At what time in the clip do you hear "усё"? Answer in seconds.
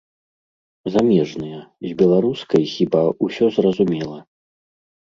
3.29-3.45